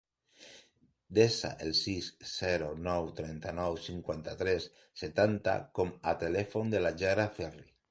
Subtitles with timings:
[1.17, 4.67] Desa el sis, zero, nou, trenta-nou, cinquanta-tres,
[5.05, 7.71] setanta com a telèfon de la Yara Ferri.